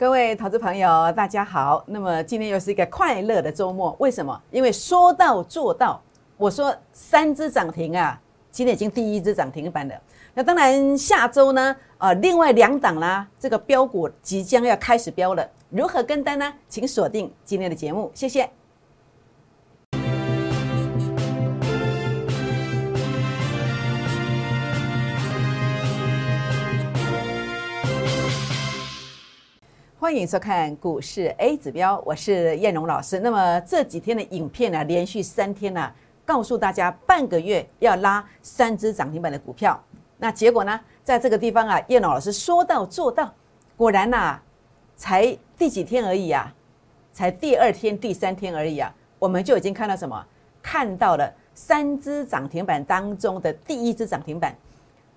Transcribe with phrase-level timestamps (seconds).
[0.00, 1.84] 各位投资朋友，大家好。
[1.86, 4.40] 那么今天又是一个快乐的周末，为什么？
[4.50, 6.00] 因为说到做到。
[6.38, 8.18] 我说三只涨停啊，
[8.50, 9.94] 今天已经第一只涨停板了。
[10.32, 15.46] 那当然下周呢，呃，另外两档啦，这个标股即将要开始标了。
[15.68, 16.50] 如何跟单呢？
[16.66, 18.48] 请锁定今天的节目，谢谢。
[30.00, 33.20] 欢迎收看股市 A 指标，我是燕荣老师。
[33.20, 35.92] 那么这几天的影片呢，连续三天呢，
[36.24, 39.78] 告诉大家半个月要拉三只涨停板的股票。
[40.16, 43.30] 那结果呢，在这个地方啊，燕荣老师说到做到，
[43.76, 44.40] 果然呐，
[44.96, 46.50] 才第几天而已啊，
[47.12, 50.26] 才第二天、第三天而已啊，我们就已经看到什么？
[50.62, 54.56] 看到了三只涨停板当中的第一只涨停板。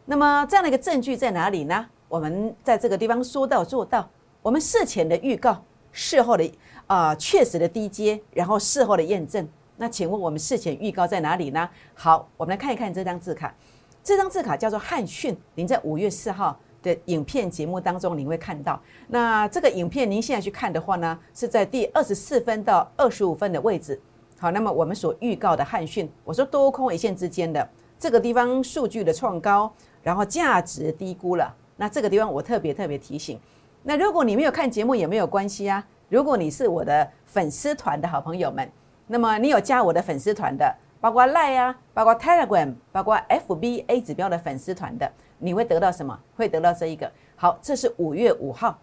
[0.03, 1.85] 那么这样的一个证据在哪里呢？
[2.09, 4.05] 我们在这个地方说到做到。
[4.43, 6.51] 我们事前的预告，事后的
[6.85, 9.47] 啊确实的低阶，然后事后的验证。
[9.77, 11.67] 那请问我们事前预告在哪里呢？
[11.93, 13.55] 好，我们来看一看这张字卡。
[14.03, 18.77] 这张字卡叫做汉讯，您在五月四号的影片节目当中您会看到。
[19.07, 23.97] 那这个影片您现在去看的话呢，是在第二十四分到二十五分的位置。
[24.37, 27.65] 好，那么我们所预告的汉讯，我说多空一线之间的
[27.97, 31.55] 这个地方数据的创高，然后价值低估了。
[31.77, 33.39] 那这个地方我特别特别提醒。
[33.83, 35.85] 那如果你没有看节目也没有关系啊。
[36.09, 38.69] 如果你是我的粉丝团的好朋友们，
[39.07, 46.17] 那么你有加我的粉丝团的，包括 Line 啊，包括 Telegram，包括 FBA 指标的粉丝团的，你会得到什么？
[46.35, 47.11] 会得到这一个。
[47.35, 48.77] 好，这是五月五号。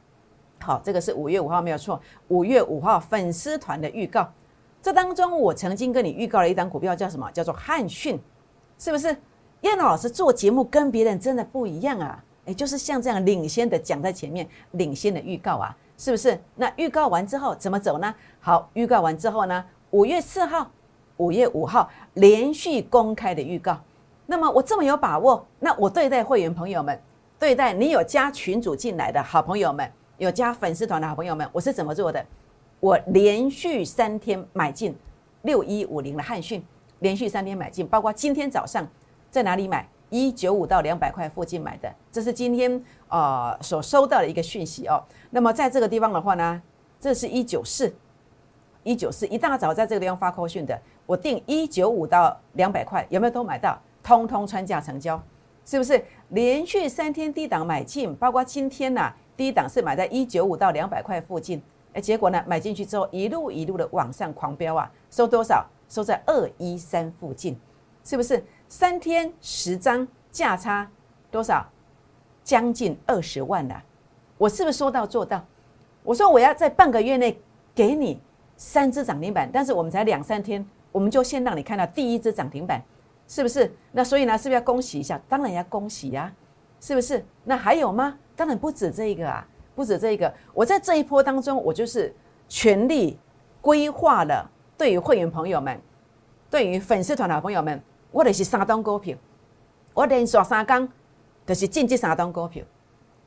[0.60, 2.00] 好，这个是五月五号没有错。
[2.28, 4.28] 五月五号粉丝团的预告，
[4.82, 7.30] 这当中我曾经跟你预告了一张股票，叫什么？
[7.30, 8.20] 叫做汉讯，
[8.76, 9.16] 是不是？
[9.60, 12.24] 燕老师做节目跟别人真的不一样啊。
[12.50, 16.36] 也就是像这样领先的讲在前面，领先的预告啊，是不是？
[16.56, 18.12] 那预告完之后怎么走呢？
[18.40, 20.68] 好，预告完之后呢，五月四号、
[21.18, 23.78] 五月五号连续公开的预告。
[24.26, 27.00] 那么我这么有把握，那我对待会员朋友们，
[27.38, 32.26] 对待你有加群组进来的好朋友们，有加粉丝团的好朋友们，我是怎么做的？
[32.80, 34.92] 我连续三天买进
[35.42, 36.60] 六一五零的汉讯，
[36.98, 38.84] 连续三天买进，包括今天早上
[39.30, 39.88] 在哪里买？
[40.10, 45.02] 一九五到两百块附近买的，这是今天呃所收到的一个讯息哦。
[45.30, 46.60] 那么在这个地方的话呢，
[47.00, 47.92] 这是一九四，
[48.82, 53.78] 一九四一大早在这个地方发扣讯的，我定一九五到两百块，有没有都买到？
[54.02, 55.22] 通通穿价成交，
[55.64, 56.02] 是不是？
[56.30, 65.66] 连续三天低档买进，包括今天呐，低档是买在一九五到两百块附近，哎，结果呢，买进去之后一路一路的往上狂飙啊，收多少？
[65.88, 67.58] 收在二一三附近，
[68.04, 68.42] 是不是？
[68.70, 70.88] 三天十张价差
[71.28, 71.68] 多少？
[72.44, 73.82] 将近二十万了。
[74.38, 75.44] 我是不是说到做到？
[76.04, 77.36] 我说我要在半个月内
[77.74, 78.20] 给你
[78.56, 82.80] 三只涨停板，但是我们才两三天，我们就先让你看到第一只涨停板，
[83.26, 83.74] 是不是？
[83.90, 85.20] 那所以呢，是不是要恭喜一下？
[85.28, 86.32] 当然要恭喜呀，
[86.80, 87.24] 是不是？
[87.42, 88.16] 那还有吗？
[88.36, 89.44] 当然不止这一个啊，
[89.74, 90.32] 不止这一个。
[90.54, 92.14] 我在这一波当中，我就是
[92.48, 93.18] 全力
[93.60, 94.48] 规划了，
[94.78, 95.76] 对于会员朋友们，
[96.48, 97.82] 对于粉丝团的朋友们。
[98.12, 99.16] 我就是三档股票，
[99.94, 100.88] 我连续三缸
[101.46, 102.64] 就是进这三档股票，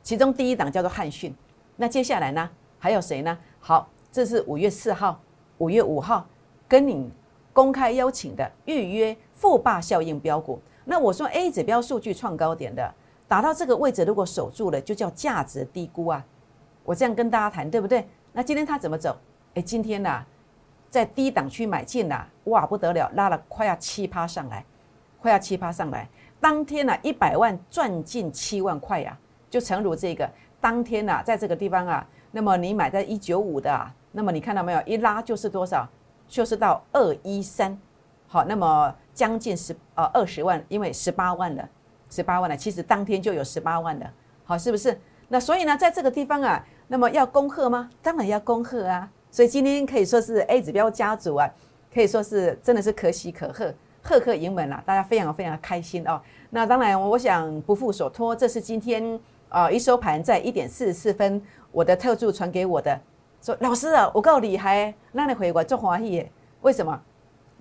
[0.02, 1.34] 其中第一档叫做汉讯。
[1.78, 3.38] 那接下来呢，还有谁呢？
[3.60, 5.20] 好，这是五月四号、
[5.58, 6.28] 五月五号
[6.68, 7.12] 跟你
[7.54, 10.62] 公开邀请的预约富霸效应标股。
[10.86, 12.94] 那我说 A 指标数据创高点的，
[13.28, 16.24] 打到这个位置，如果守住了，就叫价值低估啊。
[16.84, 18.06] 我这样跟大家谈，对不对？
[18.34, 19.16] 那今天它怎么走？
[19.54, 20.26] 哎，今天呐，
[20.90, 24.66] 在低档区买进呐，哇，不得了，拉了快要七趴上来。
[25.24, 26.06] 快要七八上来，
[26.42, 29.18] 当天呢一百万赚进七万块呀，
[29.50, 30.30] 就诚如这个
[30.60, 34.82] 当天呢，在这个地方啊，那么你买在一九五的，啊，那么你看到没有？
[34.86, 35.88] 一拉就是多少？
[36.28, 37.80] 就是到二一三，
[38.28, 41.70] 好，那么将近十呃二十万，因为十八万了，
[42.10, 44.14] 十八万了，其实当天就有十八万了，
[44.44, 45.00] 好，是不是？
[45.30, 47.90] 那所以呢，在这个地方啊，那么要恭贺吗？
[48.02, 49.10] 当然要恭贺啊！
[49.32, 51.50] 所以今天可以说是 A 指标家族啊，
[51.94, 53.74] 可以说是真的是可喜可贺。
[54.04, 56.22] 赫赫盈门了，大家非常非常开心哦。
[56.50, 61.42] 那当然，我想不负所托，这是今天啊一收盘在一点四十四分，
[61.72, 63.00] 我的特助传给我的，
[63.42, 66.24] 说老师啊，我够厉害，让你回我做华裔。
[66.62, 67.02] 为什么？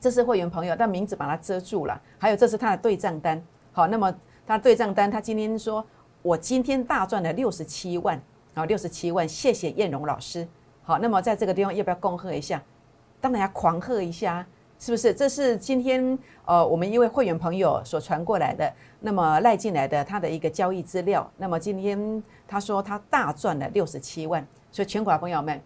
[0.01, 1.99] 这是会员朋友，但名字把它遮住了。
[2.19, 3.41] 还有，这是他的对账单。
[3.71, 4.13] 好，那么
[4.45, 5.85] 他对账单，他今天说
[6.23, 8.21] 我今天大赚了六十七万，
[8.53, 10.47] 好，六十七万，谢谢燕荣老师。
[10.83, 12.61] 好，那么在这个地方要不要恭贺一下？
[13.21, 14.45] 当然要狂贺一下。
[14.83, 15.15] 是不是？
[15.15, 18.69] 这是今天呃，我们一位会员朋友所传过来的，
[18.99, 21.31] 那么赖进来的他的一个交易资料。
[21.37, 25.63] 那么今天他说他大赚了六十七万，所以全国的朋友们，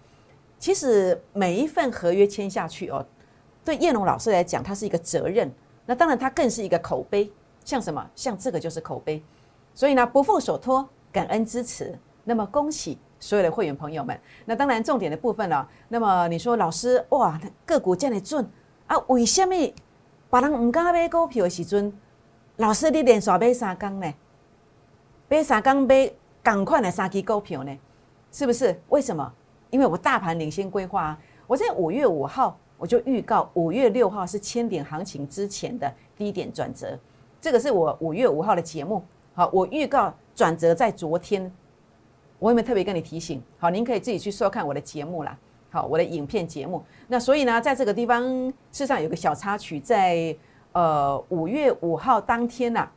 [0.58, 3.02] 其实每一份合约签下去哦，
[3.64, 5.50] 对叶龙老师来讲，它是一个责任。
[5.86, 7.32] 那当然，它更是一个口碑。
[7.64, 8.06] 像什么？
[8.14, 9.22] 像这个就是口碑。
[9.72, 11.98] 所以呢，不负所托，感恩支持。
[12.24, 14.20] 那么恭喜所有的会员朋友们。
[14.44, 18.46] 那当然，重点的部分呢，那么你说老师哇，个股这样的准
[18.86, 18.96] 啊？
[19.08, 19.54] 为什么
[20.30, 21.92] 别人唔敢买股票的时阵，
[22.56, 24.12] 老师你连续买三缸呢？
[25.28, 26.10] 买三缸买
[26.42, 27.76] 赶快的三支股票呢？
[28.30, 28.80] 是不是？
[28.88, 29.32] 为什么？
[29.70, 36.98] 因为我大盘领先规划啊，我在五月五号我就预告，五月六号是千点行情之前的低点转折。
[37.40, 39.02] 这个是我五月五号的节目，
[39.34, 41.50] 好，我预告转折在昨天，
[42.38, 43.42] 我有没有特别跟你提醒？
[43.58, 45.36] 好，您可以自己去收看我的节目啦，
[45.76, 46.82] 好，我的影片节目。
[47.06, 50.34] 那所以呢，在这个地方，事实上有个小插曲，在
[50.72, 52.88] 呃五月五号当天呐，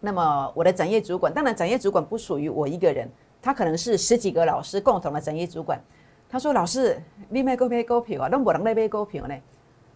[0.00, 3.06] 那么我的展业主管，当然展业主管不属于我一个人，
[3.42, 5.78] 他可能是十几个老师共同的展业主管。
[6.30, 6.98] 他说：“老师，
[7.28, 9.34] 你买股票股票啊，那我能买股票呢？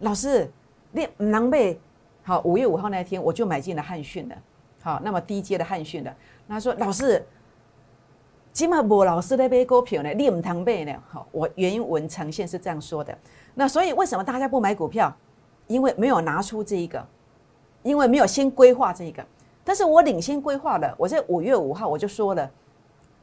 [0.01, 0.47] 老师，
[0.91, 1.75] 你唔能买。”
[2.21, 4.35] 好，五月五号那天我就买进了汉讯了。
[4.83, 6.15] 好，那么低阶的汉讯的，
[6.47, 7.25] 他说：“老师，
[8.59, 13.17] 今嘛无老师在买股票呢，你唔通买呢？”好，我原文呈现是这样说的。
[13.55, 15.15] 那所以为什么大家不买股票？
[15.67, 17.01] 因为没有拿出这一个，
[17.83, 19.25] 因为没有先规划这一个。
[19.63, 22.51] 但是我领先规划了，我在五月五号我就说了，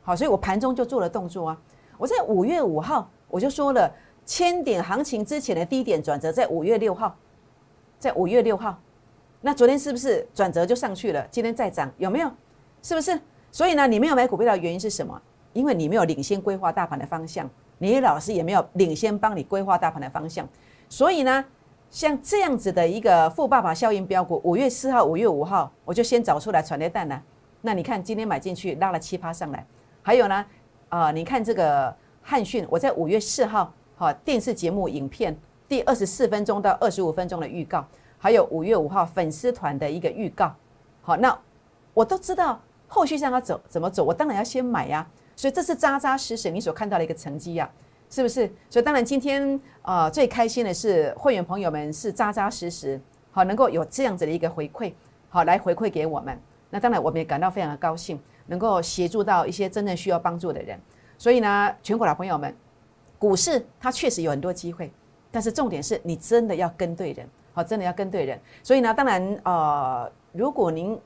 [0.03, 1.61] 好，所以我盘中就做了动作啊。
[1.99, 3.93] 我在五月五号我就说了，
[4.25, 7.15] 千点行情之前的低点转折在五月六号，
[7.99, 8.81] 在五月六号。
[9.43, 11.29] 那昨天是不是转折就上去了？
[11.31, 12.31] 今天再涨有没有？
[12.81, 13.21] 是不是？
[13.56, 15.19] 所以呢，你没有买股票的原因是什么？
[15.55, 17.49] 因为你没有领先规划大盘的方向，
[17.79, 20.47] 你老师也没有领先帮你规划大盘的方向。
[20.91, 21.43] 所以呢，
[21.91, 27.23] 像这样子的一个富爸爸效应标股，五月四号、五月五号我就先找出来传跌蛋了。
[27.62, 29.67] 那你看今天买进去拉了七趴上来，
[30.02, 30.44] 还有呢，
[30.91, 35.35] 啊，你看这个汉讯，我在五月四号好电视节目影片
[35.67, 37.82] 第二十四分钟到二十五分钟的预告。
[38.19, 40.55] 还有五月五号粉丝团的一个预告，
[41.00, 41.35] 好，那
[41.94, 47.71] 我都知道后续上要走怎么走，我当然要先买呀，所以这是扎扎实实你所看到的一个成绩呀，
[48.11, 48.50] 是不是？
[48.71, 53.00] 所以当然今天啊最开心的是会员朋友们是扎扎实实
[53.31, 54.93] 好能够有这样子的一个回馈，
[55.29, 56.38] 好来回馈给我们，
[56.71, 60.81] 那当然我们也感到非常的高兴，能够协助到一些真正需要帮助的人，
[61.19, 62.55] 所以呢，全国老朋友们，
[63.19, 64.93] 股市它确实有很多机会，
[65.31, 67.29] 但是重点是你真的要跟对人。
[67.53, 71.00] 好，真的要跟对人，所以呢，当然，呃，如果您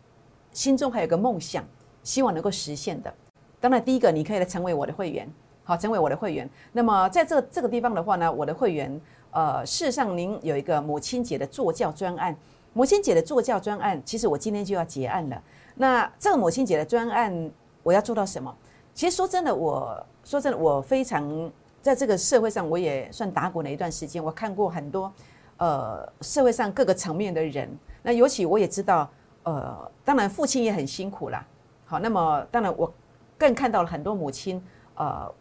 [0.52, 1.64] 心中还有个梦想，
[2.02, 3.12] 希望能够实现的，
[3.60, 5.28] 当然，第一个你可以来成为我的会员，
[5.64, 6.48] 好，成为我的会员。
[6.72, 9.00] 那么，在这这个地方的话呢，我的会员，
[9.30, 12.36] 呃，事实上，您有一个母亲节的座教专案，
[12.72, 15.42] 母亲节的座教专案，其实我今天就要结案了。
[15.76, 17.50] 那这个母亲节的专案，
[17.82, 18.54] 我要做到什么？
[18.92, 21.50] 其实说真的，我说真的，我非常
[21.80, 25.12] 在这个社会上，我也算打滚了一段时间，我看过很多。
[25.58, 27.68] 呃，社会上各个层面的人，
[28.02, 29.06] 那尤其我也知道，
[29.42, 31.46] 呃，当然父亲也很辛苦啦。
[31.86, 32.92] 好，那么当然我
[33.38, 34.62] 更看到了很多母亲，
[34.94, 35.32] 呃，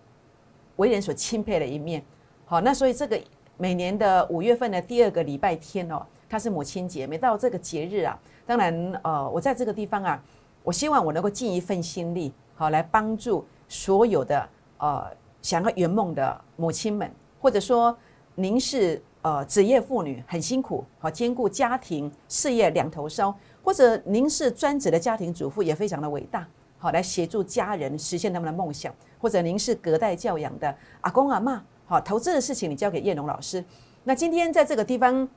[0.77, 2.03] 为人所钦佩的一面。
[2.45, 3.19] 好，那所以这个
[3.57, 7.05] 每年的五月份的第二个礼拜天哦，它是母亲节。
[7.05, 10.23] 每到这个节日啊，当然呃，我在这个地方啊，
[10.63, 15.05] 我希望我能够尽一份心力，好来帮助所有的呃
[15.41, 17.11] 想要圆梦的母亲们，
[17.41, 17.95] 或者说
[18.35, 19.01] 您是。
[19.21, 26.47] 呃，职业妇女很辛苦，好兼顾家庭事业两头烧，或者您是专职的家庭主妇，也非常的伟大，
[26.77, 33.63] 好来协助家人实现他们的梦想，或者您是隔代教养的阿公阿妈，好投资的事情你交给叶龙老师。
[34.03, 35.27] 那今天在这个地方，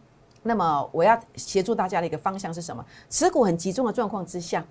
[0.43, 2.85] 那么我要协助大家的一个方向是什么？
[3.11, 4.65] 持股很集中的状况之下，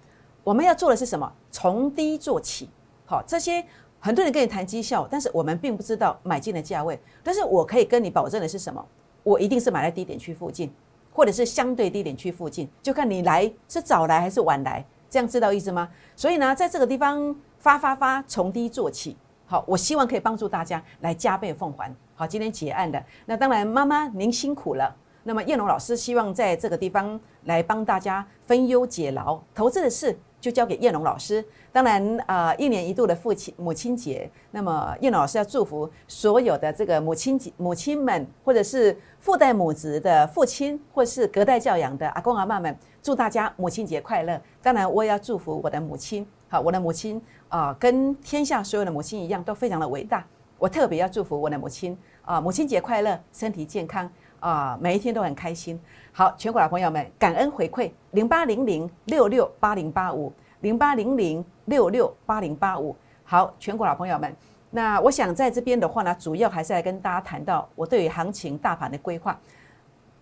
[0.43, 1.31] 我们要做的是什么？
[1.51, 2.70] 从低做起，
[3.05, 3.63] 好这些。
[4.03, 7.00] 很多人跟你谈绩效，但是我们并不知道买进的价位。
[7.24, 8.84] 但是我可以跟你保证的是什么？
[9.22, 10.74] 我一定是买在低点区附近，
[11.11, 15.89] 或者是相对低点区附近，就看你来是早来还是晚来，这样知道意思吗？
[16.15, 19.17] 所以呢，在这个地方发发发，从低做起。
[19.45, 21.93] 好，我希望可以帮助大家来加倍奉还。
[22.15, 24.95] 好，今天结案的，那当然妈妈您辛苦了。
[25.23, 30.17] 那么叶龙老师希望在这个地方来帮大家分忧解劳，投资的事。
[30.41, 31.45] 就交给叶龙老师。
[31.71, 44.39] 当然啊，一年一度的父亲母亲节，那么叶龙老师要祝福所有的这个母亲节母亲们，或者是父代母子的父亲，或是隔代教养的阿公阿妈们，祝大家母亲节快乐。
[44.61, 46.27] 当然，我也要祝福我的母亲。
[46.49, 50.25] 好，我的母亲啊，跟天下所有的母亲一样，都非常的伟大。
[50.59, 54.11] 我特别要祝福我的母亲啊，母亲节快乐，身体健康
[54.41, 55.79] 啊，每一天都很开心。
[56.11, 62.95] 好，全国的朋友们，感恩回馈零八零零六六八零八五零八零零六六八零八五。
[63.23, 64.35] 好，全国老朋友们，
[64.69, 69.39] 那我想在这边的话呢，主要还是来跟大家谈到我对于行情大盘的规划。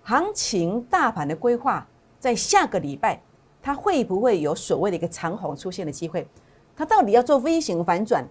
[0.03, 1.85] 行情大盘的规划，
[2.19, 3.19] 在下个礼拜，
[3.61, 6.27] 它会不会有所谓的一个长虹出现的机会？
[6.75, 8.25] 它到底要做 V 型反转，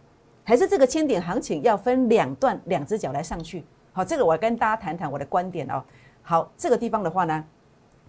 [0.44, 3.64] 还是这个千点行情要分两段两只脚来上去？
[3.92, 5.84] 好，这个我跟大家谈谈我的观点哦。
[6.22, 7.44] 好，这个地方的话呢，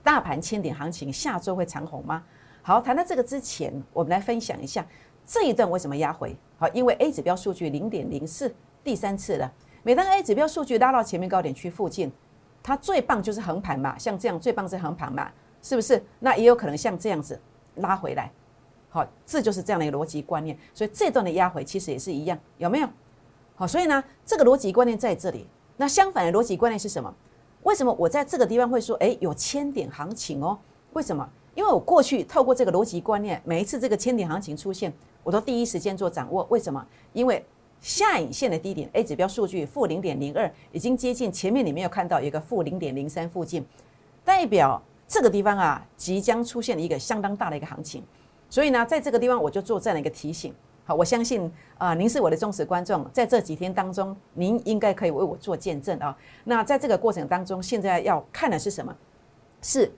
[0.01, 2.23] 大盘千点行情下周会长虹吗？
[2.69, 4.85] 好，谈到这个之前，我们来分享一下
[5.25, 6.37] 这一段为什么压回。
[6.59, 9.51] 好，因为 A 指标数据零点零四，第三次了。
[9.81, 12.11] 每当 A 指标数据拉到前面高点区附近。
[12.61, 15.31] 它最棒就是横盘嘛，像这样最棒是横盘嘛，
[15.63, 15.99] 是不是？
[16.19, 17.41] 那也有可能像这样子
[17.77, 18.31] 拉回来，
[18.89, 20.55] 好，这就是这样的一个逻辑观念。
[20.71, 22.89] 所以这段的压回其实也是一样，有没有？
[23.55, 25.47] 好，所以呢，这个逻辑观念在这里。
[25.75, 27.11] 那相反的逻辑观念是什么？
[27.63, 30.59] 为什么我在这个地方会说，哎，有千点行情哦？
[30.93, 31.27] 为什么？
[31.59, 36.47] 因为我过去透过这个逻辑观念，每一次这个千点行情出现，我都第一时间做掌握。
[36.49, 36.81] 为什么？
[37.11, 37.45] 因为
[37.81, 43.65] 下影线的低点 A 指标数据负零点零二，已经接近前面你没有看到一个负零点零三附近，
[44.23, 48.01] 代表这个地方啊即将出现一个相当大的一个行情，
[48.49, 50.55] 所以呢，在这个地方我就做这样的一个提醒。
[50.85, 56.17] 好，我相信啊，您是我的忠实观众，在这几天当中，您应该可以为我做见证啊。
[56.45, 58.95] 那在这个过程当中，现在要看的是什么？
[59.61, 59.91] 是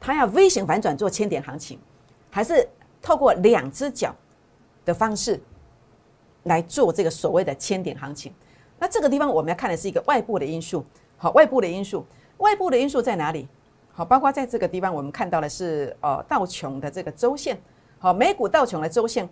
[0.00, 1.78] 它要 V 型反转做千点行情，
[2.30, 2.68] 还是
[3.00, 4.14] 透过两只脚
[4.84, 5.40] 的方式？
[6.44, 8.32] 来做这个所谓的千点行情，
[8.78, 10.86] 那这个地方我们要看的是一个外部的因素。
[11.16, 13.48] 好，外部的因素，外部的因素在哪里？
[13.92, 17.60] 好，包括在这个地方我们看到的是呃道琼的这个周线。
[17.98, 19.28] 好，美股道琼的周线，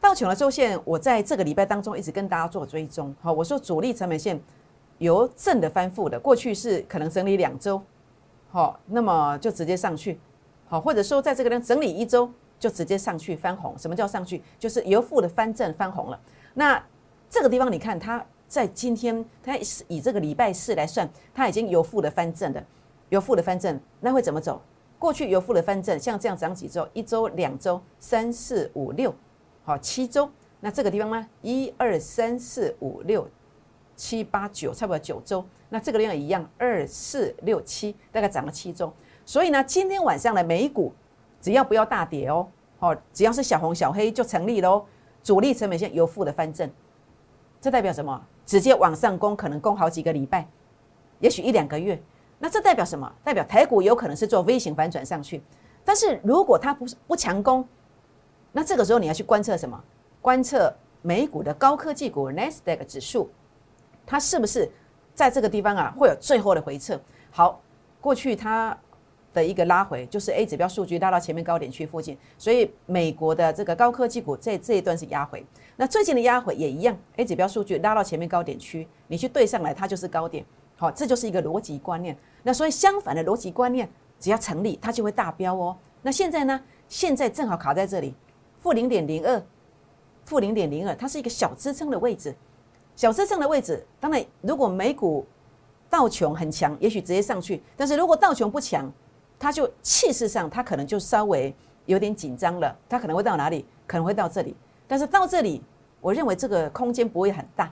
[0.00, 3.14] 道琼的周线，我在这个礼拜当中一直跟大家做追踪。
[3.20, 4.40] 好，我说主力成本线
[4.96, 7.82] 由正的翻负的，过去是可能整理两周，
[8.56, 10.18] 好，那么就直接上去。
[10.66, 12.26] 好，或者说在这个地方整理一周
[12.58, 13.76] 就直接上去翻红。
[13.76, 14.42] 什么叫上去？
[14.58, 16.18] 就是由负的翻正翻红了。
[16.54, 16.82] 那
[17.28, 19.58] 这个地方，你看它在今天，它
[19.88, 22.64] 以这个礼拜四来算，它已经由负的翻正的，
[23.10, 24.58] 由负的翻正，那会怎么走？
[24.98, 26.88] 过去由负的翻正，像这样涨几周？
[26.94, 29.14] 一周、两周、三四五六，
[29.64, 30.30] 好，七周。
[30.60, 31.28] 那这个地方呢？
[31.42, 33.28] 一二三四五六
[33.96, 35.44] 七八九，差不多九周。
[35.68, 38.92] 那这个量也一样，二四六七，大概涨了七周。
[39.24, 40.92] 所以呢，今天晚上的美股
[41.40, 42.46] 只要不要大跌哦，
[42.78, 44.84] 好，只要是小红小黑就成立喽。
[45.24, 46.70] 主力成本线由负的翻正，
[47.60, 48.24] 这代表什么？
[48.44, 50.46] 直接往上攻，可能攻好几个礼拜，
[51.18, 52.00] 也许一两个月。
[52.38, 53.12] 那这代表什么？
[53.24, 55.42] 代表台股有可能是做 V 型反转上去。
[55.84, 57.66] 但是如果它不是不强攻，
[58.52, 59.82] 那这个时候你要去观测什么？
[60.22, 60.72] 观测
[61.02, 63.28] 美股的高科技股 n e s d a q 指数，
[64.06, 64.70] 它是不是
[65.14, 66.98] 在这个地方啊会有最后的回撤？
[67.30, 67.60] 好，
[68.00, 68.74] 过去它。
[69.34, 75.44] 的一个拉回，就是 A 指标数据拉到前面高点区附近，所以美国的这个高科技股在这一段是压回。
[75.76, 80.42] 那最近的压回也一样，A 指标数据拉到前面高点区，你去对上来，它就是高点。
[80.78, 82.16] 好，这就是一个逻辑观念。
[82.44, 83.86] 那所以相反的逻辑观念，
[84.18, 85.76] 只要成立，它就会大标哦。
[86.00, 86.58] 那现在呢？
[86.88, 88.14] 现在正好卡在这里，
[88.58, 89.42] 负零点零二，
[90.24, 92.34] 负零点零二，它是一个小支撑的位置。
[92.96, 95.24] 小支撑的位置，当然如果美股
[95.90, 98.90] 道琼很强，也许直接上去；但是如果道琼不强，
[99.38, 102.74] 它就气势上，它可能就稍微有点紧张了。
[102.88, 103.66] 它可能会到哪里？
[103.86, 104.56] 可能会到这里。
[104.88, 105.62] 但是到这里，
[106.00, 107.70] 我认为这个空间不会很大，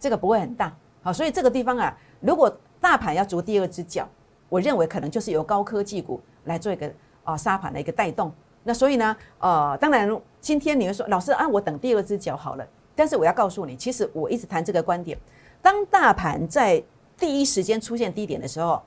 [0.00, 0.74] 这个不会很大。
[1.02, 4.08] 好，所以这个地方啊，如果大盘要逐第二只脚，
[4.48, 6.90] 我认为可能就是由高科技股来做一个
[7.22, 8.32] 啊沙盘的一个带动。
[8.62, 10.08] 那所以呢，呃，当然
[10.40, 12.66] 今天你会说，老师啊，我等第二只脚好了。
[12.96, 15.18] 但是我要告诉你，其实我一直谈这个观点：
[15.60, 16.82] 当大盘在
[17.18, 18.82] 第一时间出现低点的时候。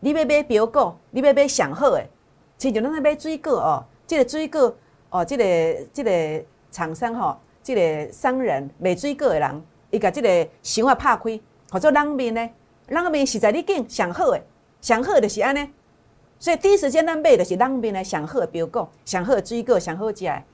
[0.00, 2.06] 你要买标股，你要买上好诶，
[2.58, 4.76] 亲像咱买水果哦，即个水果
[5.08, 5.44] 哦，即个
[5.94, 11.40] 即个厂商吼，即个商人卖水果的人，伊甲即个箱啊拍开，
[11.70, 12.50] 或者冷面呢，
[12.88, 14.42] 冷面是在你拣上好诶，
[14.82, 15.66] 上好就是安尼。
[16.38, 20.44] 所以第一时间咱买就是冷面的，上好的标股，上好的水果，上好食诶，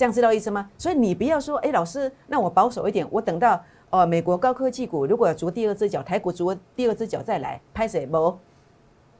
[0.00, 0.66] 这样知道意思吗？
[0.78, 8.38] 所以你不要说，诶，老师，那我保守一点，我等到哦，美国高科技股如果要逐第二只脚，台股逐第二只脚再来，拍谁无？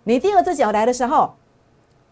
[0.05, 1.35] 你第二只脚来的时候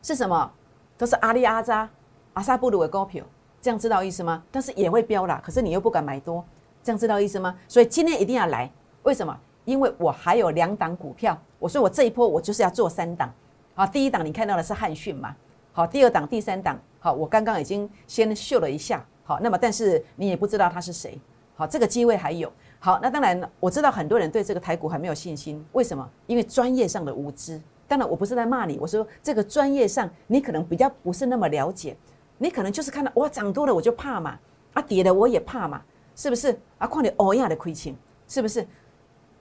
[0.02, 0.52] 是什么？
[0.98, 1.88] 都是阿里阿扎、
[2.34, 3.24] 阿萨布鲁的股票，
[3.62, 4.42] 这样知道意思吗？
[4.50, 6.44] 但是也会飙啦，可是你又不敢买多，
[6.82, 7.56] 这样知道意思吗？
[7.66, 8.70] 所以今天一定要来，
[9.04, 9.34] 为什么？
[9.64, 13.32] 因为我还有两档股票，我说我这一波我就是要做三档。
[13.74, 15.34] 好，第一档你看到的是汉讯嘛？
[15.78, 19.06] 好，第二档、第三档，好，我刚刚已经先秀了一下。
[19.22, 21.16] 好，那么但是你也不知道他是谁。
[21.54, 22.52] 好，这个机会还有。
[22.80, 26.10] 好，那当然我知道很多人对这个台股还没有信心，为什么？
[26.26, 27.62] 因为专业上的无知。
[27.86, 31.96] 当然，我不是在骂你，我说这个专业上你可能比较不是那么了解，
[32.38, 34.36] 你可能就是看到哇涨多了我就怕嘛，
[34.72, 35.80] 啊跌了我也怕嘛，
[36.16, 36.88] 是不是啊？
[36.88, 37.94] 况且欧亚的亏钱，
[38.26, 38.66] 是不是？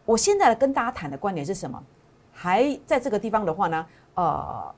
[0.05, 1.83] 我现在跟大家谈的观点是什么？
[2.31, 4.71] 还在这个地方的话呢，呃，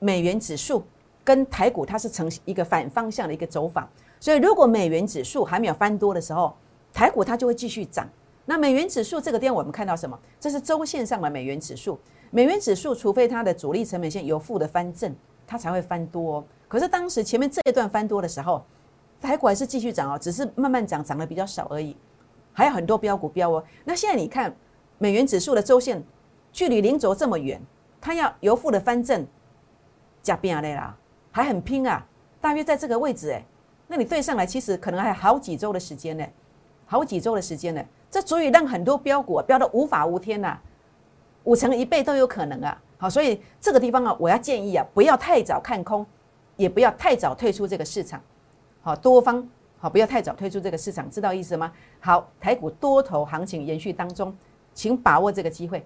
[0.00, 0.84] 美元指数
[1.26, 3.90] 跟台股它是呈一个反方向的一个走法，
[4.20, 6.56] 所以如果美元指数还没有翻多的时候，
[6.92, 8.08] 台股它就会继续涨。
[8.44, 10.16] 那美元指数这个地方我们看到什么？
[10.38, 11.98] 这是周线上的美元指数。
[12.30, 15.12] 美元指数除非它的主力成本线有负的翻正，
[15.48, 16.46] 它才会翻多。
[16.68, 18.64] 可是当时前面这一段翻多的时候，
[19.20, 21.96] 台股还是继续涨哦，只是慢慢涨，涨得比较少而已。
[22.52, 23.64] 还有很多标股标哦。
[23.84, 24.54] 那现在你看
[24.98, 26.00] 美元指数的周线
[26.52, 27.60] 距离零轴这么远，
[28.00, 29.26] 它要由负的翻正，
[30.22, 30.96] 加变的啦，
[31.36, 32.02] 还很拼啊。
[32.40, 33.44] 大约在这个位置哎，
[33.88, 36.24] 那你对上来其实可能还好几周的时间呢，
[36.86, 40.58] 好几周的时间呢，这足以让很多标股标得无法无天呐，
[41.44, 42.82] 五成一倍都有可能啊。
[42.96, 46.06] 好，所以这个地方啊，我要建议啊，不要太早看空，
[46.56, 48.18] 也不要太早退出这个市场。
[48.80, 49.46] 好，多方
[49.78, 51.70] 好，不要太早退出这个市场，知道意思吗？
[52.00, 54.34] 好，台股多头行情延续当中，
[54.72, 55.84] 请把握这个机会，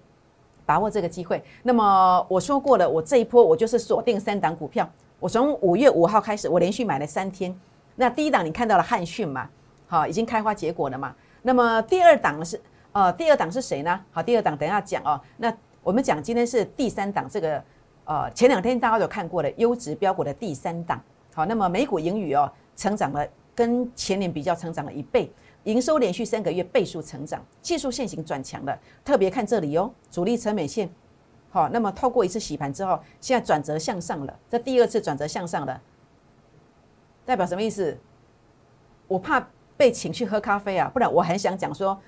[0.65, 1.43] 把握这个机会。
[1.61, 4.89] 那么我说过了，我这一波我就是锁定三档股票，
[5.21, 7.55] 我从五月五号开始，我连续买了三天。
[7.95, 9.47] 那第一档你看到了汉讯嘛？
[9.85, 11.15] 好，已经开花结果了嘛？
[11.43, 12.59] 那么第二档是
[12.91, 14.01] 呃，第二档是谁呢？
[14.09, 15.21] 好，第二档等一下讲哦。
[15.37, 17.63] 那我们讲今天是第三档，这个
[18.05, 20.99] 呃前两天大家都看过的优质标股的第三档。
[21.35, 22.51] 好，那么美股盈余哦。
[22.75, 23.23] 成长了，
[23.53, 25.31] 跟前年比较成长了一倍，
[25.65, 28.75] 营收连续三个月倍数成长，技术线型转强了。
[29.05, 30.89] 特别看这里哦，主力成本线，
[31.51, 35.79] 好，那么透过一次洗盘之后，现在转折向上了，这第二次转折向上了，
[37.25, 37.97] 代表什么意思？
[39.07, 41.99] 我怕被请去喝咖啡啊，不然我很想讲说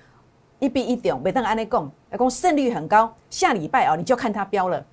[0.60, 4.86] 一比一点，每当安内供，来供胜率很高，下礼拜哦你就看它飙了，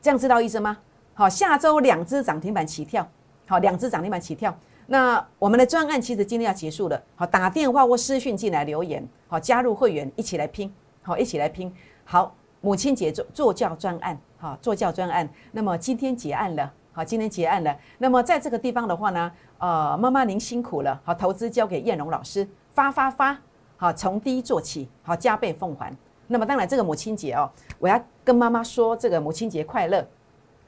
[0.00, 0.78] 这样知道意思吗？
[1.12, 3.06] 好，下周两只涨停板起跳，
[3.46, 4.56] 好，两只涨停板起跳。
[4.86, 10.72] 那我们的专案其实今天要结束了，好，打电话或私讯进来留言，好，加入会员一起来拼，
[11.02, 11.72] 好，一起来拼，
[12.04, 23.36] 好，母亲节做做教专案，好，做教专案，那么今天结案了，好，今天结案了，那么在这个地方的话呢，呃，妈妈您辛苦了，好，投资交给燕荣老师，发发发，
[23.76, 25.94] 好，从低做起，好，加倍奉还。
[26.28, 30.06] 那么当然这个母亲节哦，我要跟妈妈说这个母亲节快乐，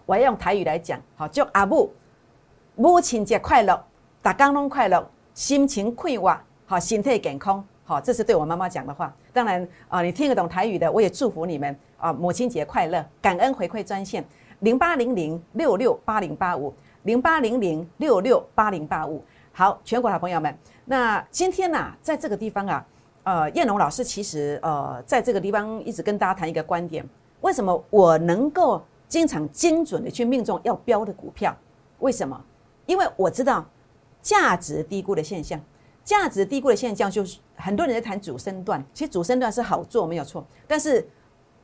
[0.04, 1.90] 我要用台语来讲，好，叫阿母，
[2.74, 3.83] 母亲节快乐。
[4.20, 9.14] 打刚龙快乐，心情快活，好，身体健康，好，这是对我妈妈讲的话。
[9.31, 13.05] 当然啊，你听得懂台语的，我也祝福你们啊，母亲节快乐！
[13.20, 14.25] 感恩回馈专线
[14.61, 19.23] 零八零零六六八零八五零八零零六六八零八五。
[19.53, 22.87] 好，全国的朋友们，那今天呢，在这个地方啊，
[23.25, 27.07] 呃，燕龙老师其实呃，在这个地方一直跟大家谈一个观点：
[27.42, 31.55] 为什么我能够经常精准的去命中要标的股票？
[31.99, 32.42] 为什么？
[32.87, 33.62] 因为我知道。
[34.23, 35.61] 价值低估的现象，
[36.04, 41.08] 价值低估的现象就是很多人在谈主升段，其实主升段是好做没有错，但是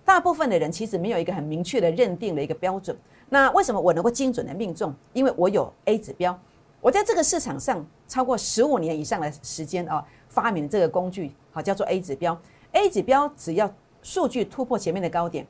[0.04, 2.96] 大部分的人其实没有一个很明确的认定的一个标准。
[3.28, 4.94] 那为什么我能够精准的命中？
[5.12, 6.36] 因为我有 A 指标，
[6.80, 12.40] 我在这个市场上超过十五年以上的时间啊，发明这个工具，好叫做 A 指标。
[12.72, 13.72] A 指标只要
[14.02, 15.46] 数据突破前面的高点，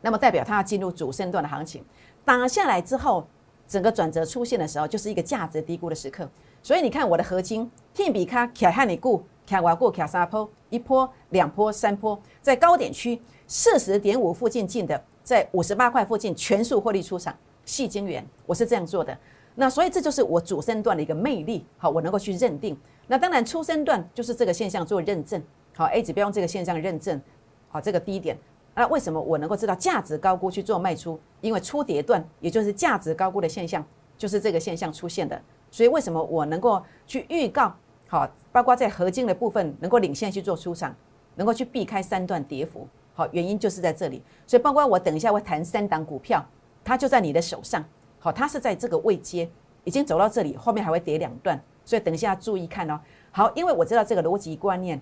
[0.00, 1.84] 那么代表它要进入主升段的行情，
[2.24, 3.26] 打下来之后。
[3.68, 6.30] 整个转折出现的时候，就是一个价值低估的时刻。
[6.66, 17.32] 所以你看我的合金，天比卡卡汉尼固卡瓦固卡沙坡一波、两波、三波，在高点区四十点五附近进的，在五十八块附近全数获利出场。
[17.64, 19.16] 细晶圆，我是这样做的。
[19.54, 21.64] 那所以这就是我主升段的一个魅力。
[21.78, 22.76] 好，我能够去认定。
[23.06, 25.40] 那当然初升段就是这个现象做认证。
[25.76, 27.22] 好，A 指标用这个现象认证。
[27.68, 28.36] 好，这个低点。
[28.74, 31.16] 那为什么我能够知道价值高估去做卖出？
[31.40, 33.86] 因为初跌段，也就是价值高估的现象，
[34.18, 35.40] 就是这个现象出现的。
[35.70, 37.74] 所以为什么我能够去预告？
[38.08, 40.94] 好，包括在合金的部分能够领先去做出场，
[41.34, 42.86] 能够去避开三段跌幅。
[43.14, 44.22] 好，原因就是在这里。
[44.46, 46.44] 所以包括我等一下会谈三档股票，
[46.84, 47.84] 它就在你的手上。
[48.18, 49.48] 好，它是在这个位阶
[49.84, 53.00] 已经走到这里，后面还会跌两段，所以等一下注意看哦。
[53.30, 55.00] 好，因为我知道这个逻辑观念。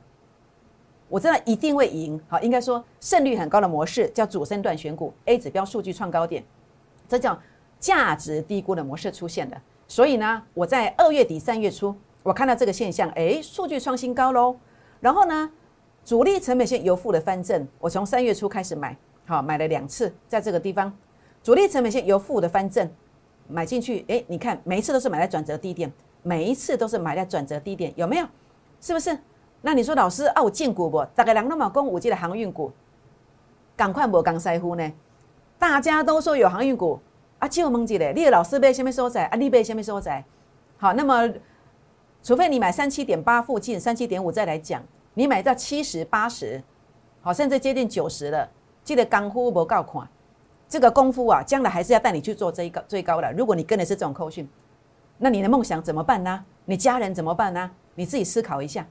[1.09, 6.43] 我知道一定会赢，好，应该说胜率很高的模式叫主升段选股，A 指标数据创高点，
[7.07, 7.39] 这叫
[7.79, 9.61] 价值低估的模式出现的。
[9.87, 14.57] 所以呢，我在二月底三月初，我看到这个现象，哎，数据创新高喽。
[15.01, 15.51] 然后呢，
[16.05, 20.93] 主力成本线由负的翻正，我从三月初开始买，好，买了两次，在这个地方，
[21.43, 22.91] 主力成本线由负的翻正，
[23.47, 25.93] 买进去，哎，你看每一次都是买在转折低点，
[26.23, 28.27] 每一次都是买在转折低点，有没有？
[28.81, 29.19] 是不是？
[29.61, 31.05] 那你说老师啊，我见股不？
[31.15, 32.73] 大概两那么公五 G 的航运股，
[33.77, 34.93] 赶快无刚在乎呢？
[35.59, 37.01] 大家都说有航运股
[37.45, 39.37] 啊，就问一个，你的老师买什么所在啊？
[39.37, 40.25] 你买什么所在？
[40.79, 41.31] 好，那么
[42.23, 44.83] 除非你买三七点八附近，三七点五再来讲。
[45.13, 46.63] 你买到七十八十，
[47.21, 48.49] 好，甚至接近九十了，
[48.83, 50.09] 记得功夫不够款，
[50.67, 53.31] 这个功夫啊，将来还是要带你去做这一个最高的。
[53.35, 54.49] 如果你跟的是这种扣讯，
[55.19, 56.43] 那你的梦想怎么办呢？
[56.65, 57.71] 你家人怎么办呢？
[57.95, 58.87] 你自己思考一下。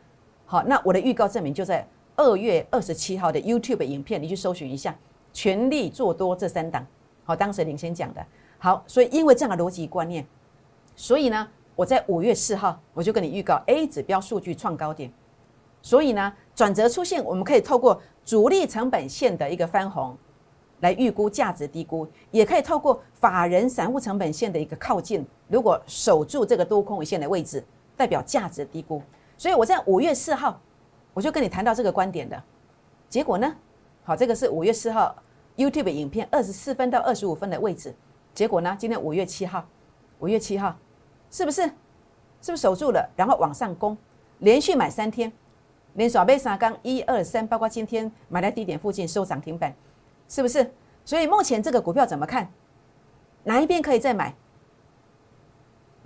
[0.46, 1.86] 好，那我的预告证明就在
[2.16, 4.96] 二月二十七号的 YouTube 影片，你去搜寻一下，
[5.34, 6.86] 全力做多这三档。
[7.26, 8.24] 好，当时领先讲的。
[8.64, 10.26] 好，所以因为这样的逻辑观念，
[10.96, 11.46] 所以呢，
[11.76, 15.12] 我在五月四号我就跟你预告 A 指标数据创高点。
[15.82, 20.18] 所以呢，转折出现，我们可以透过主力成本线的一个翻红，
[20.80, 27.62] 来预估价值低估，也可以透过法人散户成本线的一个靠近，如果守住这个多空尾线的位置，
[27.98, 29.02] 代表价值低估。
[29.38, 30.58] 所以我在五月四号，
[31.14, 32.42] 我就跟你谈到这个观点的，
[33.10, 33.54] 结果呢，
[34.06, 35.14] 好，这个是五月四号
[35.58, 37.94] YouTube 影片二十四分到二十五分的位置，
[38.34, 39.66] 结果呢，今天五月七号，
[40.20, 40.76] 五月七号，
[41.30, 41.62] 是不是？
[42.42, 43.98] 是不是守住了，然后往上攻，
[44.40, 45.32] 连续买三天。
[45.94, 49.72] 连耍背三缸一二三，包括今天买在低点附近收涨停板，
[50.28, 50.74] 是不是？
[51.06, 52.52] 所以目前这个股票怎么看？
[53.44, 54.34] 哪一边可以再买？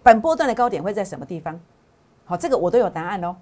[0.03, 1.57] 本波段的高点会在什么地方？
[2.25, 3.33] 好，这个我都有答案哦，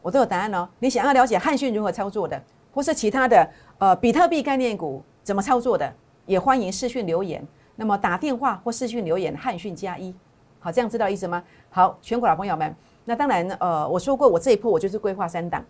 [0.00, 0.66] 我都有答案哦。
[0.78, 7.46] 你想要了解汉讯如何操作的，或是其他的呃比特币概念股怎么操作的，也欢迎视讯留言。
[7.76, 10.14] 那么打电话或视讯留言，汉讯加一，
[10.60, 11.42] 好，这样知道意思吗？
[11.70, 12.74] 好，全国老朋友们。
[13.04, 15.62] 那当然，呃，我说过，我这一波我就是规划三档，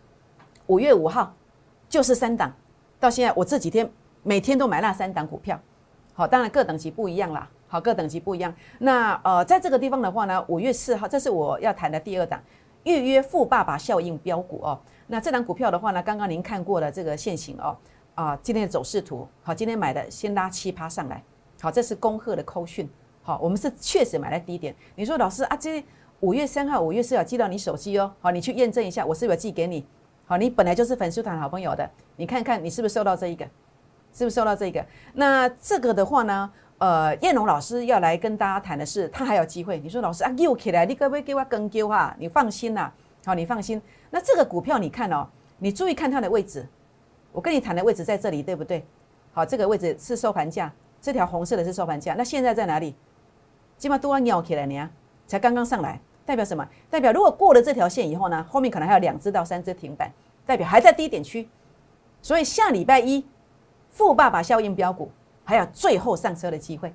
[0.67, 1.35] 五月五号
[1.89, 2.53] 就是三档，
[3.01, 3.91] 到现在我这几天
[4.23, 5.61] 每天都买那三档股票，
[6.13, 8.55] 好，当然各等级不一样啦，好，各等级不一样。
[8.79, 12.41] 那呃，在这个地方的话呢，五月四号，这是我要谈的第二档
[12.85, 14.79] 预约富爸爸效应标股哦。
[15.09, 17.77] 那这档股票的话呢，刚刚您看过了这个现形哦，
[18.15, 21.21] 啊，今天的走势图，好，今天买的先拉七趴上来，
[21.65, 22.87] 好，这是恭贺的扣讯，
[23.23, 24.75] 好，我们是确实买在低点。
[24.97, 25.83] 你说老师啊，这。
[26.21, 29.85] 五月三号、五月四号寄到你手机哦，好，你去验证一下，我是不是寄给你？
[30.25, 33.45] 好，你本来就是粉丝团好朋友的，你看看你是不是收到这一个？
[34.13, 34.85] 是不是收到这一个？
[35.15, 39.79] 那这个的话呢，呃，燕龙老师要来跟大家谈的是，他还有机会。
[39.81, 42.15] 你说老师啊，又起来，你可不可以给我跟丢啊？
[42.19, 42.91] 你放心呐，
[43.27, 43.81] 好，你放心。
[44.11, 45.27] 那这个股票你看哦，
[45.59, 46.67] 你注意看它的位置，
[47.33, 48.87] 我跟你谈的位置在这里，对不对？
[49.35, 50.73] 好，这个位置是收盘价，
[51.05, 52.15] 这条红色的是收盘价。
[52.15, 52.95] 那现在在哪里？
[53.77, 54.89] 起码都要扭起来呢，
[55.27, 56.01] 才刚刚上来。
[56.25, 56.67] 代表什么？
[56.89, 60.11] 代表如果过了这条线以后呢，后面可能还有两只到三只停板，
[60.47, 61.47] 代表还在低点区。
[62.23, 63.23] 所以下礼拜一，
[63.91, 65.11] 富爸爸效应标股
[65.45, 66.91] 还有最后上车的机会。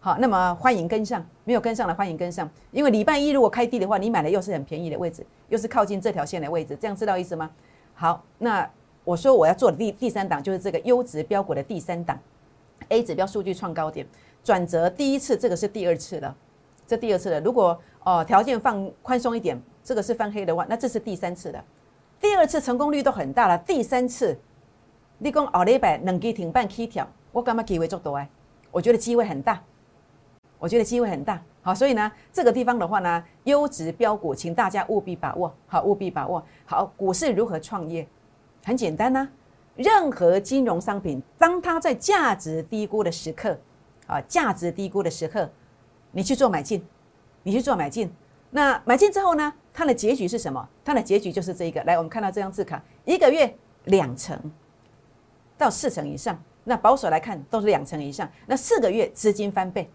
[0.00, 7.48] 好，那么欢迎跟上，没有跟上的欢迎跟上，因为礼拜一如果开低的话，你买的又是很便宜的位置，又是靠近这条线的位置，这样知道意思吗？
[7.94, 8.68] 好，那
[9.04, 12.18] 我说我要做的第第三档就是这个优质标股的第三档
[12.88, 14.06] ，A 指标数据创高点
[14.42, 16.36] 转折第一次，这个是第二次了，
[16.86, 17.78] 这第二次的，如果。
[18.04, 21.62] 哦，条件放宽松一点，这个是翻黑的话，那这是第三次的，
[22.18, 23.58] 第二次成功率都很大了。
[23.58, 24.38] 第三次，
[25.18, 28.26] 你讲奥利百能给停半 K 条，我干嘛机会做多哎？
[28.70, 29.62] 我觉得机会很大，
[30.58, 31.42] 我觉得机会很大。
[31.60, 36.42] 好，所以呢，这个地方的话呢，优质标股，请大家务必把握，好，务必把握。
[36.64, 38.08] 好，股市如何创业？
[38.64, 39.28] 很简单呐，
[39.78, 43.58] 任何金融商品，当它在价值低估的时刻，
[44.06, 45.50] 啊，价值低估的时刻，
[46.12, 46.84] 你去做买进。
[47.44, 48.12] 你去做买进，
[48.50, 49.50] 那买进之后呢？
[49.72, 50.68] 它的结局是什么？
[50.84, 51.82] 它的结局就是这一个。
[51.84, 54.38] 来，我们看到这张字卡，一个月两成
[55.56, 58.28] 到四成以上，那保守来看都是两成以上。
[58.44, 59.88] 那四个月资金翻倍，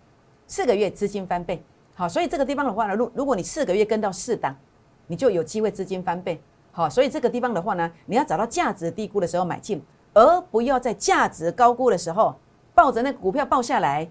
[0.48, 1.62] 四个月资金翻倍。
[1.94, 4.56] 好，所以这个地方的话呢，如如果你四个月跟到四档，
[5.06, 6.42] 你就有机会资金翻倍。
[6.74, 9.82] 好，所以这个地方的话呢，你要找到价值低估的时候买进，
[10.14, 12.36] 而不要在价值高估的时候
[12.76, 14.10] 抱着那股票抱下来。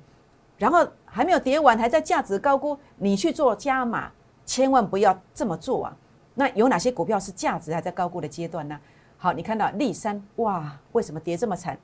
[0.59, 4.13] 然后还没有跌完，还在价值高估，你去做加码，
[4.47, 5.97] 千万不要这么做啊！
[6.35, 8.79] 那有哪些股票是价值还在高估的阶段呢？
[9.19, 11.77] 好，你看到立三，哇，为什么跌这么惨？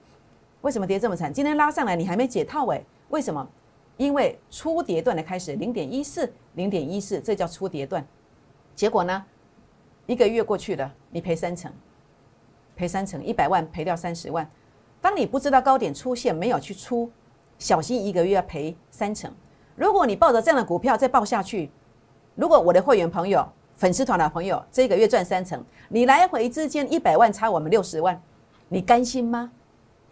[0.61, 1.33] 为什么跌这么惨？
[1.33, 2.81] 今天拉上来你还没解套哎？
[3.09, 3.45] 为什么？
[3.97, 8.07] 因为初跌段的开始，零点一四，零点一四，这叫初跌段。
[8.77, 9.25] 结果呢，
[10.09, 11.71] 一个月过去了，你赔三成，
[12.75, 14.51] 赔三成，一百万赔掉三十万。
[15.03, 17.11] 当你不知道高点出现，没有去出。
[17.59, 19.31] 小心一个月要赔三成。
[19.77, 21.71] 如果你抱着这样的股票再抱下去，
[22.37, 28.18] 如果我的会员朋友、粉丝团的朋友这个月赚三成，你来回之间一百万差我们六十万，
[28.71, 29.53] 你甘心吗？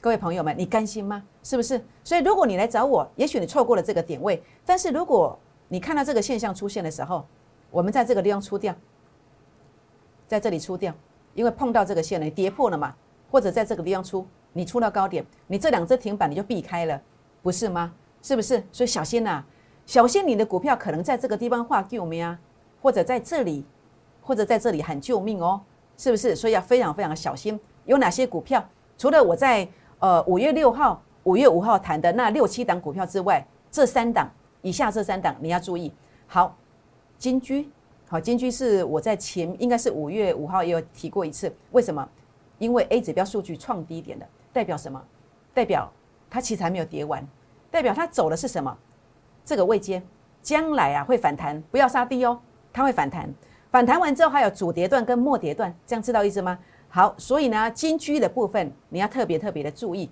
[0.02, 1.22] 各位朋友们，你甘心吗？
[1.42, 1.82] 是不是？
[2.04, 7.26] 所以如果你来找我，也许你错过了这个点位，但是如果你看到这个现象出现的时候，
[7.70, 8.74] 我们在这个地方出掉，
[10.26, 10.92] 在这里出掉，
[11.34, 12.94] 因为碰到这个线了，跌破了嘛，
[13.30, 17.00] 或者在这个地方出，你出到高点，你这两只停板你就避开了。
[17.42, 17.92] 不是吗？
[18.22, 18.62] 是不是？
[18.72, 19.44] 所以小心呐，
[19.86, 22.38] 小心你的股票可能在这个地方画救命啊，
[22.82, 23.64] 或者在这里
[24.20, 25.60] 或者在这里喊救命哦，
[25.96, 26.34] 是不是？
[26.34, 27.58] 所以要非常非常小心。
[27.84, 28.68] 有哪些股票？
[28.98, 29.68] 除了我在
[30.00, 34.28] 呃五月六号、五月五号谈的那六七档股票之外，这三档
[34.62, 35.92] 以下这三档你要注意。
[36.26, 36.56] 好，
[37.16, 37.70] 金居，
[38.08, 41.52] 好，金居是我在前应该是五月五号也有提过一次。
[41.72, 42.08] 为什么？
[42.58, 45.02] 因为 A 指标数据创低点的，代表什么？
[45.52, 45.92] 代表
[46.30, 47.26] 它其实还没有跌完，
[47.70, 48.78] 代表它走的是什么？
[49.44, 50.00] 这个位阶，
[50.40, 52.40] 将来啊会反弹，不要杀低哦，
[52.72, 53.28] 它会反弹。
[53.72, 56.56] 反弹完之后还有主跌段跟末跌段，这样知道意思吗？
[56.88, 60.08] 好，所以呢，金居的部分你要特别特别的注意，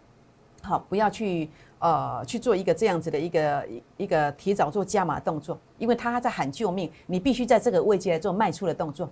[0.63, 1.49] 好，不要去
[1.85, 3.69] 呃去做一个这样子的一个
[3.99, 9.11] 一个提早做加码动作，因为他在喊救命，你必须在这个位置来做卖出的动作。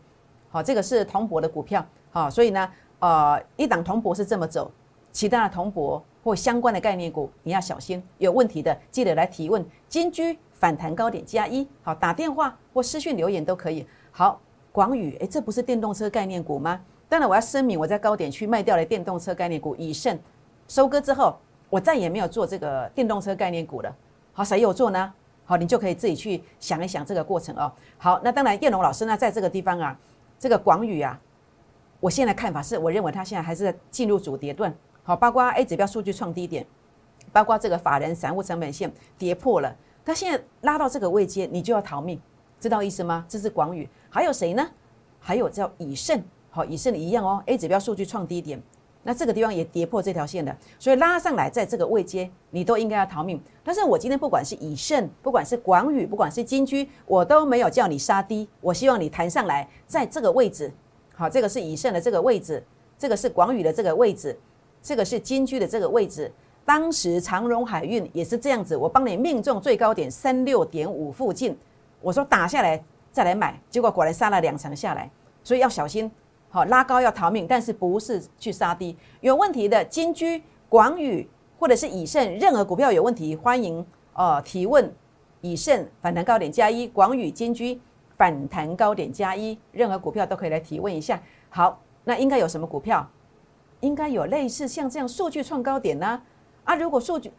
[0.49, 2.67] 好，这个是铜箔的股票，好，所以呢，
[3.01, 4.71] 呃，一档铜箔是这么走，
[5.13, 9.63] 其他的铜箔或相关的概念股你要小心，有问题的记得来提问。
[9.87, 13.87] 金居反弹高点加一，好，打电话或私讯留言都可以。
[14.11, 14.41] 好，
[14.73, 16.81] 广宇，诶，这不是电动车概念股吗？
[17.07, 20.19] 当然，我要声明，我在高点区卖掉了电动车概念股以盛
[20.69, 21.37] 收割之后，
[21.73, 23.97] 我再也没有做这个电动车概念股了。
[24.35, 25.11] 好，谁有做呢？
[25.47, 27.73] 好，你就可以自己去想一想这个过程哦。
[27.97, 29.99] 好，那当然，叶龙老师呢，在这个地方啊，
[30.39, 31.19] 这个广宇啊，
[31.99, 34.71] 我现在看法是，我认为它现在还是进入主跌段。
[35.03, 36.67] 好，包括 A 指标数据创低点，
[37.33, 42.21] 包括这个法人散户成本线跌破了，它现在拉到这个位阶，你就要逃命，
[42.61, 43.25] 知道意思吗？
[43.27, 44.69] 这是广宇，还有谁呢？
[45.19, 46.23] 还有叫以盛。
[46.51, 48.63] 好，以盛一样哦，A 指标数据创低点，
[49.05, 53.41] 那这个地方也跌破这条线的，所以拉上来在这个位阶，你都应该要逃命。
[53.65, 60.73] 但是我今天不管是以盛，不管是广宇，不管是金居，我都没有叫你杀低，我希望你弹上来，在这个位置。
[61.15, 62.65] 好，这个是以盛的这个位置，
[62.97, 64.39] 这个是广宇的这个位置，
[64.81, 66.33] 这个是金居的这个位置。
[66.65, 71.59] 当时长荣海运也是这样子，我帮你命中最高点三六点五附近，
[72.01, 75.11] 我说打下来再来买，结果果然杀了两层下来，
[75.43, 76.09] 所以要小心。
[76.53, 78.95] 好，拉高要逃命，但是不是去杀低？
[79.23, 81.27] 有问题的金居、广宇
[81.59, 84.93] 或者是以盛，任何股票有问题，欢迎呃提问。
[85.41, 87.81] 以盛反弹高点加一，广宇、金居
[88.19, 91.21] 反弹高点加一，任何股票都可以来提问一下。
[91.49, 93.09] 好，那应该有什么股票？
[93.81, 96.23] 应该有类似像这样数据创高点呢？
[96.65, 97.33] 啊，如果数据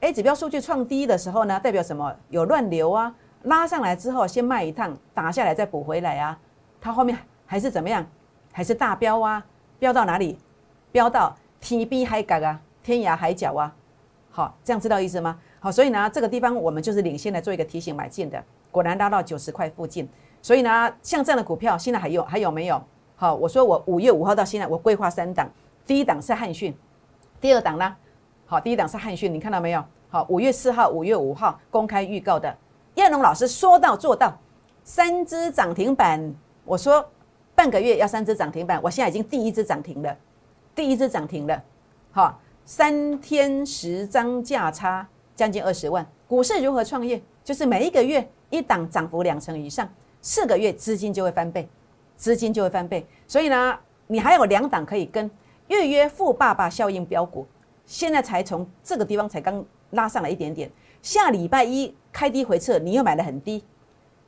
[0.00, 2.14] A 指标数据创低的时候呢，代表什么？
[2.28, 3.12] 有乱流啊，
[3.44, 6.38] 拉上来之后先卖一趟，打下来再补回来啊，
[6.78, 8.06] 它后面还是怎么样？
[8.52, 9.44] 还是大标啊，
[9.78, 10.38] 标到哪里？
[10.92, 13.72] 标到天边海角啊，天涯海角啊。
[14.30, 15.38] 好，这样知道意思吗？
[15.60, 20.08] 好，所以呢，这个地方我们就是领先来做一个提醒买进的，果然拉到九十块附近。
[20.42, 22.82] 所以呢，像这样的股票，现在还有还有没有？
[23.16, 25.48] 好，我说我五月五号到现在，我规划三档，
[25.86, 26.74] 第一档是汉讯，
[27.40, 27.94] 第二档呢？
[28.46, 29.84] 好，第一档是汉讯，你看到没有？
[30.08, 32.56] 好，五月四号、五月五号公开预告的，
[32.94, 34.36] 燕龙老师说到做到，
[34.82, 36.34] 三只涨停板，
[36.64, 37.06] 我说。
[37.60, 40.16] 半个月要三只涨停板，我现在已经第一只涨停了，
[40.74, 41.62] 第一只涨停了，
[42.10, 46.10] 好，三天十张价差将近二十万。
[46.26, 47.20] 股市如何创业？
[47.44, 49.86] 就是每一个月一档涨幅两成以上，
[50.22, 51.68] 四个月资金就会翻倍，
[52.16, 53.06] 资金就会翻倍。
[53.28, 55.30] 所以呢，你还有两档可以跟
[55.68, 57.46] 预约富爸爸效应标股，
[57.84, 60.70] 现在才从这个地方才刚拉上来一点点，
[61.02, 63.62] 下礼拜一开低回撤，你又买的很低，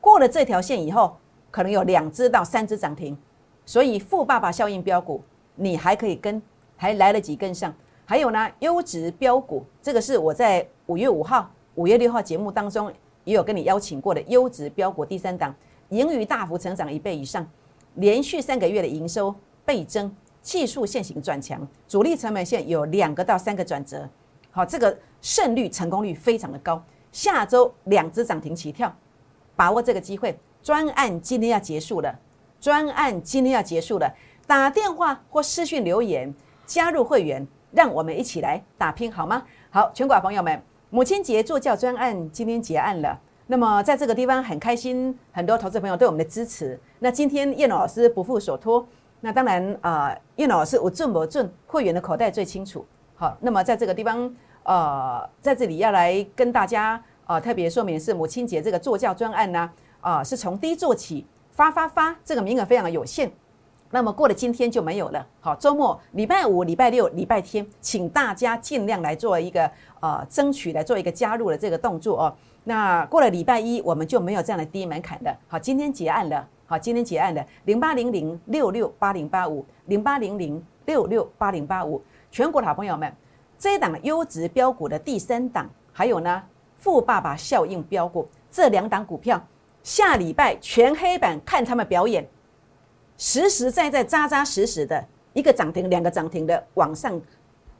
[0.02, 1.16] 过了这条线以后。
[1.52, 3.16] 可能有两只到三只涨停，
[3.64, 5.22] 所以富爸爸效应标股，
[5.54, 6.42] 你还可以跟，
[6.76, 7.72] 还来得及跟上。
[8.06, 12.92] 还有呢，优质标股，这个是我在五月五号、五月六号节目当中
[13.24, 15.54] 也有跟你邀请过的优质标股第三档，
[15.90, 17.46] 盈余大幅成长一倍以上，
[17.96, 19.34] 连续三个月的营收
[19.64, 20.10] 倍增，
[20.40, 24.08] 技术线型转强，主力成本线有两个到三个转折，
[24.50, 26.82] 好，这个胜率成功率非常的高。
[27.12, 28.90] 下周两只涨停起跳，
[29.54, 30.38] 把握这个机会。
[30.62, 32.14] 专案今天要结束了，
[32.60, 34.14] 专案今天要结束了，
[34.46, 36.32] 打电话或私讯留言
[36.64, 39.42] 加入会员，让我们一起来打拼好吗？
[39.70, 43.18] 好，全国朋友们，母亲节助教专案今天结案了。
[43.48, 46.78] 那么在这个地方很开心，很多投资朋友对我们的支持。
[47.00, 48.86] 那今天叶老师不负所托，
[49.20, 52.86] 那当然啊，叶老师我准不准，会员的口袋最清楚。
[53.16, 59.68] 好，那么在这个地方，呃，在这里要来跟大家啊特别说明是母亲节这个助教专案呢。
[60.02, 63.32] 啊是从低做起，发发发，这个名额非常的有限，
[63.90, 65.26] 那么过了今天就没有了。
[65.40, 72.36] 好，周末、礼拜五、礼拜六、礼拜天，请大家尽量来做一个呃，争取来做一个加入的这个动作哦。
[72.64, 75.34] 那过了礼拜一，我们就没有这样的低门槛的。
[75.48, 76.46] 好，今天结案了。
[76.66, 83.14] 好，今天结案的零八零零六六八零八五零八零零六六八零八五，全国的好朋友们，
[83.58, 86.42] 这一档优质标股的第三档，还有呢，
[86.78, 89.38] 富爸爸效应标股这两档股票。
[89.82, 92.26] 下礼拜全黑板看他们表演，
[93.16, 97.20] 实实在在、扎扎实实的一个涨停、两个涨停的往上、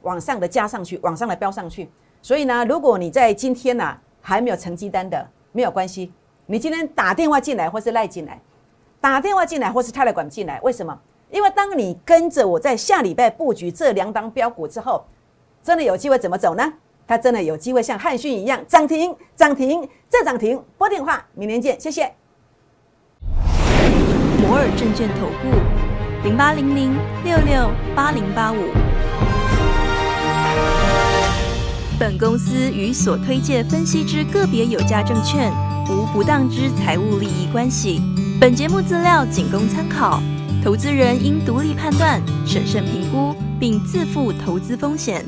[0.01, 1.89] 往上的加上去，往上的飙上去。
[2.21, 6.11] 所以呢，如果你在今天呢还没有成绩单的，没有关系，
[6.45, 8.41] 你今天打电话进来或是赖进来，
[8.99, 10.99] 打电话进来或是泰来管进来，为什么？
[11.29, 15.03] 因为当你跟着我在下礼拜布局这两档标股之后，
[15.63, 16.73] 真的有机会怎么走呢？
[17.05, 20.61] 它真的有机会像汉讯一样涨停、涨停再涨停。
[20.77, 22.13] 拨电话，明年见，谢谢。
[24.41, 28.57] 摩尔证券投顾零八零零六六八零八五。
[31.99, 35.51] 本公司与所推介分析之个别有价证券
[35.89, 38.01] 无不当之财务利益关系。
[38.41, 40.21] 本节目资料仅供参考，
[40.63, 45.23] 投资人应独立判断、审慎评估，并自负投资风险。